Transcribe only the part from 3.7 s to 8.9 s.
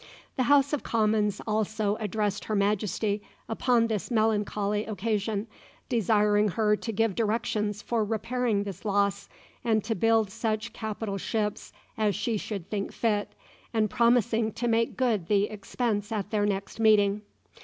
this melancholy occasion, desiring her to give directions for repairing this